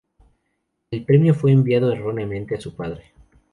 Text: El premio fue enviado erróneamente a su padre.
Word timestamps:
El 0.89 1.05
premio 1.05 1.35
fue 1.35 1.51
enviado 1.51 1.91
erróneamente 1.91 2.55
a 2.55 2.59
su 2.59 2.75
padre. 2.75 3.13